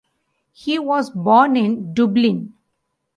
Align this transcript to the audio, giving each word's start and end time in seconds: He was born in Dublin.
He 0.53 0.79
was 0.79 1.11
born 1.11 1.55
in 1.55 1.93
Dublin. 1.93 2.55